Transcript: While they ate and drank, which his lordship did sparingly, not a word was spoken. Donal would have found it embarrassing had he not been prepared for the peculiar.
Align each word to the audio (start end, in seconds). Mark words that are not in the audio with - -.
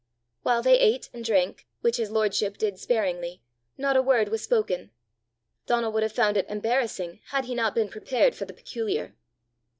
While 0.41 0.63
they 0.63 0.79
ate 0.79 1.11
and 1.13 1.23
drank, 1.23 1.67
which 1.81 1.97
his 1.97 2.09
lordship 2.09 2.57
did 2.57 2.79
sparingly, 2.79 3.43
not 3.77 3.95
a 3.95 4.01
word 4.01 4.29
was 4.29 4.41
spoken. 4.41 4.89
Donal 5.67 5.91
would 5.91 6.01
have 6.01 6.11
found 6.11 6.37
it 6.37 6.49
embarrassing 6.49 7.19
had 7.27 7.45
he 7.45 7.53
not 7.53 7.75
been 7.75 7.87
prepared 7.87 8.33
for 8.33 8.45
the 8.45 8.53
peculiar. 8.53 9.13